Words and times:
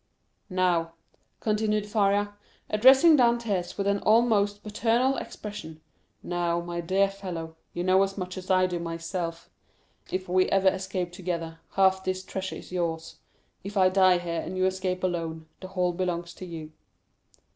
"Now," 0.49 0.93
continued 1.41 1.85
Faria, 1.85 2.33
addressing 2.71 3.17
Dantès 3.17 3.77
with 3.77 3.85
an 3.85 3.99
almost 3.99 4.63
paternal 4.63 5.15
expression, 5.17 5.79
"now, 6.23 6.59
my 6.59 6.81
dear 6.81 7.07
fellow, 7.07 7.55
you 7.71 7.83
know 7.83 8.01
as 8.01 8.17
much 8.17 8.35
as 8.35 8.49
I 8.49 8.65
do 8.65 8.79
myself. 8.79 9.51
If 10.11 10.27
we 10.27 10.49
ever 10.49 10.69
escape 10.69 11.11
together, 11.11 11.59
half 11.73 12.03
this 12.03 12.23
treasure 12.25 12.55
is 12.55 12.71
yours; 12.71 13.17
if 13.63 13.77
I 13.77 13.89
die 13.89 14.17
here, 14.17 14.41
and 14.41 14.57
you 14.57 14.65
escape 14.65 15.03
alone, 15.03 15.45
the 15.59 15.67
whole 15.67 15.93
belongs 15.93 16.33
to 16.33 16.47
you." 16.47 16.71